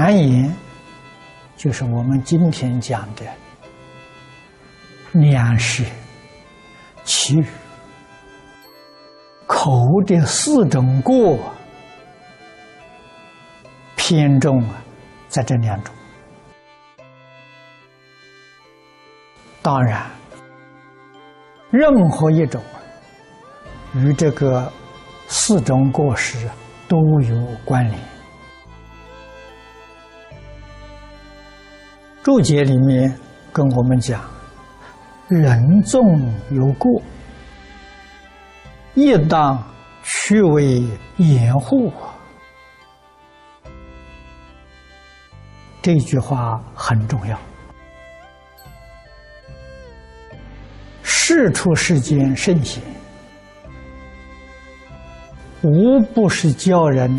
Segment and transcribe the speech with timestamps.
[0.00, 0.50] 谗言
[1.58, 3.22] 就是我们今天讲的
[5.12, 5.84] 两舌、
[7.04, 7.44] 绮语、
[9.46, 9.68] 口
[10.06, 11.38] 的四种过，
[13.94, 14.82] 偏重啊，
[15.28, 15.94] 在这两种。
[19.60, 20.06] 当然，
[21.70, 22.62] 任何一种
[23.92, 24.72] 与这个
[25.26, 26.48] 四种过失
[26.88, 27.36] 都有
[27.66, 28.00] 关联。
[32.22, 33.12] 注解里面
[33.50, 34.20] 跟我们讲，
[35.28, 36.04] 人纵
[36.50, 37.00] 有过，
[38.94, 39.62] 亦当
[40.02, 40.84] 去为
[41.16, 41.90] 掩护。
[45.80, 47.38] 这句话很重要。
[51.02, 52.82] 世出世间圣贤，
[55.62, 57.10] 无不是教人。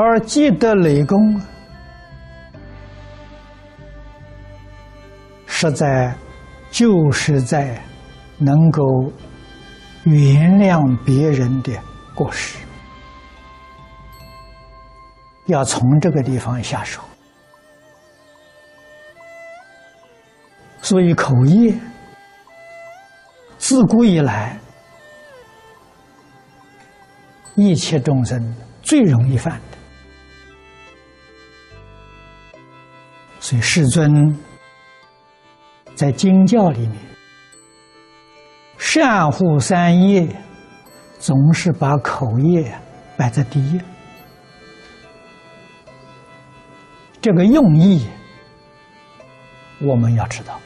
[0.00, 1.42] 而积德累功，
[5.44, 6.14] 实在
[6.70, 7.82] 就是在
[8.36, 8.80] 能够
[10.04, 11.72] 原谅别人的
[12.14, 12.56] 过失，
[15.46, 17.02] 要从这个地方下手。
[20.80, 21.74] 所以口业
[23.58, 24.56] 自古以来，
[27.56, 29.77] 一切众生最容易犯的。
[33.48, 34.38] 所以，世尊
[35.94, 36.96] 在经教里面，
[38.76, 40.28] 善护三业，
[41.18, 42.78] 总是把口业
[43.16, 43.80] 摆在第一。
[47.22, 48.06] 这个用意，
[49.80, 50.60] 我们要知道，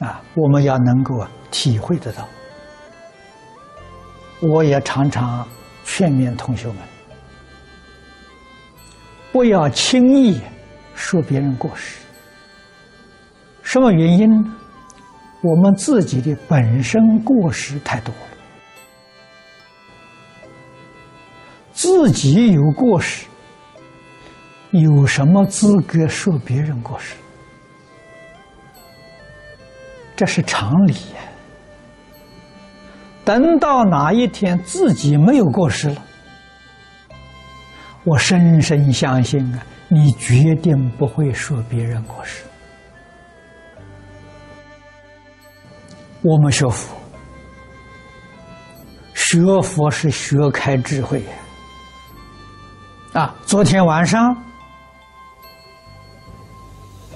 [0.00, 2.28] 啊，我们要能够体会得到。
[4.40, 5.46] 我也常常
[5.84, 6.78] 劝勉同学们，
[9.30, 10.40] 不要轻易。
[10.98, 12.00] 说别人过失，
[13.62, 14.54] 什么原因呢？
[15.40, 18.20] 我们自己的本身过失太多了，
[21.72, 23.26] 自己有过失，
[24.72, 27.14] 有什么资格说别人过失？
[30.16, 31.22] 这是常理呀。
[33.24, 36.02] 等到哪一天自己没有过失了，
[38.02, 39.62] 我深深相信啊。
[39.90, 42.44] 你决定不会说别人过失。
[46.20, 46.94] 我们学佛，
[49.14, 51.24] 学佛是学开智慧。
[53.14, 54.36] 啊，昨天晚上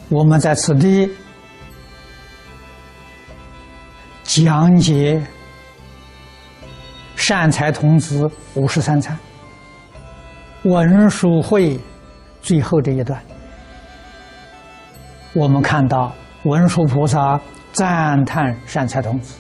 [0.09, 1.11] 我们在此地
[4.23, 5.23] 讲解
[7.17, 9.19] 善财童子五十三参
[10.63, 11.79] 文殊会。
[12.43, 13.23] 最后这一段，
[15.33, 17.41] 我们看到文殊菩萨
[17.73, 19.39] 赞叹善财童子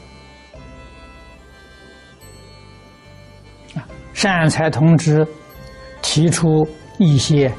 [3.74, 3.82] 啊，
[4.14, 5.26] 善财童子
[6.00, 6.66] 提出
[6.98, 7.52] 一些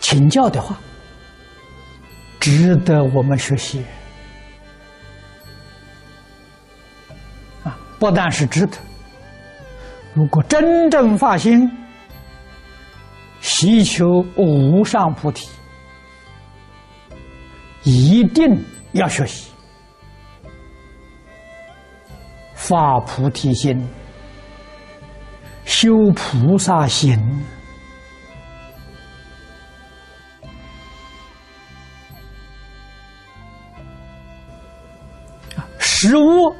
[0.00, 0.76] 请教的话，
[2.40, 3.84] 值得我们学习
[7.62, 7.78] 啊！
[8.00, 8.76] 不但是值得，
[10.12, 11.70] 如果真正发心。
[13.60, 15.46] 祈求无上菩提，
[17.82, 18.48] 一定
[18.92, 19.50] 要学习
[22.54, 23.86] 发菩提心，
[25.66, 27.20] 修菩萨行
[35.78, 36.56] 食物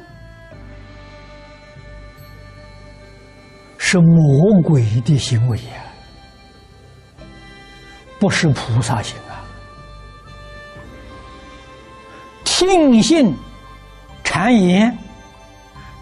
[3.79, 5.80] 是魔鬼的行为呀。
[8.21, 9.41] 不是菩萨行啊！
[12.43, 13.35] 听信
[14.23, 14.95] 谗言，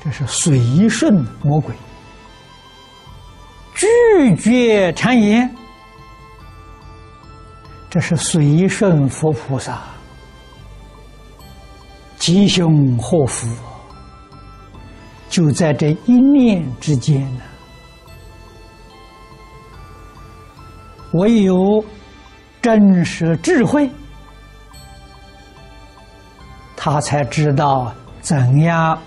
[0.04, 1.74] 这是随顺魔鬼；
[3.74, 5.50] 拒绝谗言，
[7.90, 9.82] 这是随顺佛菩萨。
[12.18, 13.48] 吉凶祸福，
[15.30, 17.42] 就在这一念之间呢。
[21.14, 21.82] 唯有。
[22.62, 23.90] 真实智慧，
[26.76, 28.98] 他才知道怎样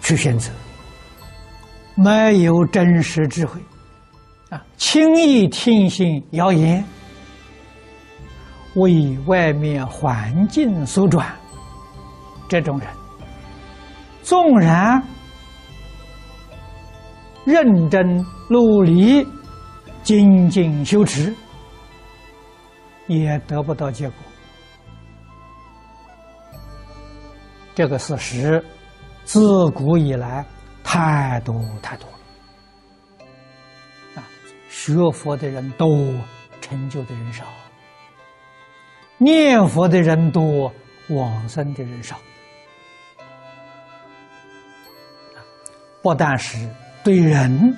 [0.00, 0.50] 去选择。
[1.94, 3.60] 没有真实智慧，
[4.48, 6.82] 啊，轻易听信谣言，
[8.74, 11.26] 为外面环境所转，
[12.48, 12.88] 这种人，
[14.22, 15.02] 纵然
[17.44, 19.26] 认真努力、
[20.02, 21.34] 精进修持，
[23.10, 24.16] 也得不到结果。
[27.74, 28.64] 这个事实，
[29.24, 30.46] 自古以来
[30.84, 32.18] 太多太多了。
[34.14, 34.22] 啊，
[34.68, 35.88] 学佛的人多，
[36.60, 37.44] 成就的人少；
[39.18, 40.72] 念佛的人多，
[41.08, 42.16] 往生的人少。
[46.00, 46.56] 不但是
[47.02, 47.76] 对人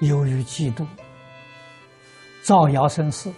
[0.00, 0.86] 由于嫉妒、
[2.42, 3.32] 造谣生事，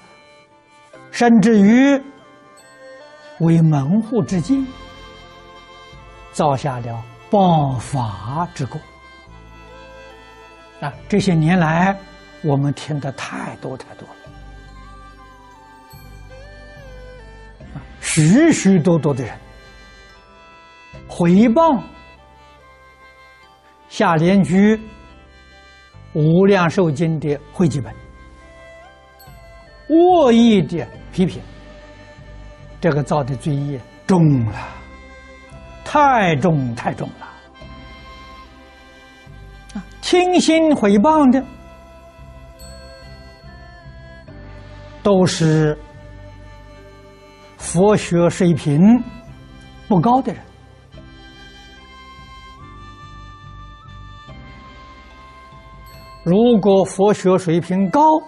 [1.11, 2.01] 甚至于
[3.39, 4.67] 为门户之见，
[6.33, 8.81] 造下了谤法之过。
[10.81, 11.99] 啊，这些年来
[12.43, 14.15] 我们听的太多太多了，
[18.01, 19.39] 许许多多的人。
[21.07, 21.83] 回谤
[23.89, 24.77] 下联居
[26.13, 27.95] 《无量寿经》的汇集本，
[29.89, 31.41] 恶意的批评，
[32.81, 34.55] 这个造的罪业重了，
[35.85, 37.27] 太重太重了。
[39.75, 41.45] 啊，听信回谤的
[45.03, 45.79] 都是
[47.57, 48.81] 佛学水平
[49.87, 50.43] 不高的人。
[56.23, 58.21] 如果佛学水平高，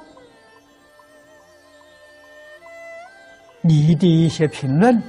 [3.61, 5.01] 你的一些评论，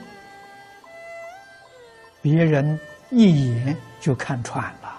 [2.22, 2.78] 别人
[3.10, 4.90] 一眼就看穿了。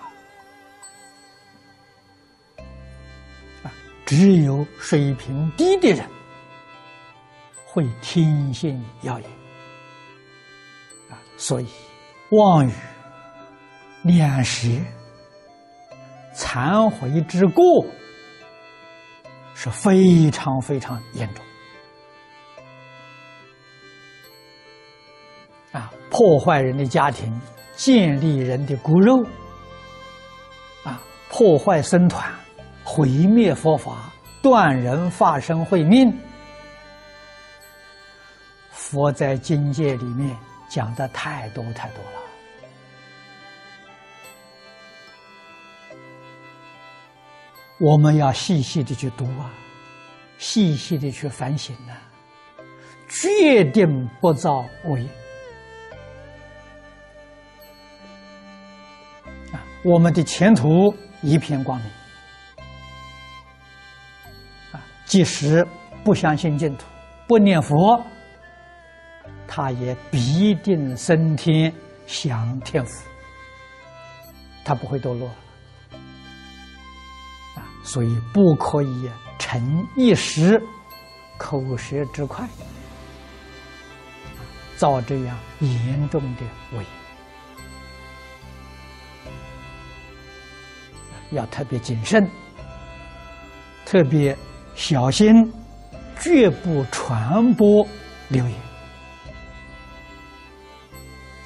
[3.65, 3.71] 啊，
[4.07, 6.09] 只有水平低的人
[7.67, 9.31] 会听信谣言。
[11.11, 11.69] 啊，所以
[12.31, 12.73] 妄语、
[14.05, 14.69] 两舌。
[16.35, 17.85] 忏悔之过
[19.55, 21.45] 是非常非常严重
[25.73, 25.93] 啊！
[26.11, 27.41] 破坏人的家庭，
[27.77, 29.25] 建立人的骨肉
[30.85, 31.01] 啊！
[31.29, 32.29] 破坏僧团，
[32.85, 36.13] 毁灭佛法，断人法身慧命。
[38.71, 40.37] 佛在经界里面
[40.69, 42.24] 讲的太多太多了。
[47.79, 49.53] 我们要细细的去读啊，
[50.38, 51.99] 细细的去反省啊，
[53.09, 55.09] 决定不造恶业
[59.53, 61.91] 啊，我们的前途一片光明
[64.73, 64.81] 啊！
[65.05, 65.67] 即使
[66.05, 66.87] 不相信净土，
[67.26, 68.00] 不念佛，
[69.49, 71.73] 他也必定升天
[72.06, 73.05] 享天福，
[74.65, 75.28] 他不会堕落。
[77.85, 80.61] 所以不可以逞一时
[81.37, 82.49] 口舌之快，
[84.76, 86.88] 造这样严重的恶业，
[91.31, 92.26] 要特别谨慎，
[93.85, 94.37] 特别
[94.75, 95.53] 小心，
[96.19, 97.87] 绝不传播
[98.29, 98.55] 流言。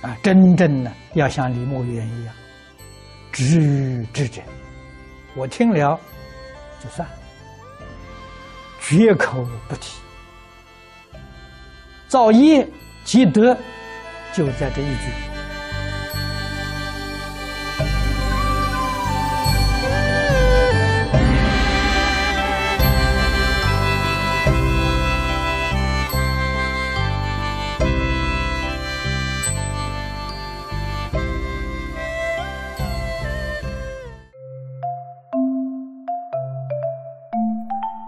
[0.02, 2.34] 啊，真正的要像李墨渊一样，
[3.32, 4.40] 知于知者，
[5.34, 5.98] 我听了。
[6.82, 7.08] 就算，
[8.80, 9.98] 绝口不提。
[12.08, 12.68] 造业
[13.04, 13.56] 积德，
[14.32, 15.37] 就在这一句。